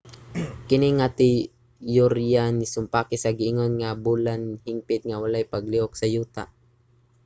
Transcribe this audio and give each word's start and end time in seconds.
kini 0.67 0.87
nga 0.97 1.07
teyorya 1.19 2.43
nisumpaki 2.57 3.15
sa 3.19 3.31
giingon 3.37 3.71
nga 3.79 3.89
ang 3.91 4.01
bulan 4.05 4.41
hingpit 4.65 5.01
nga 5.05 5.19
walay 5.23 5.45
paglihok 5.53 5.93
sa 5.97 6.07
yuta 6.15 6.43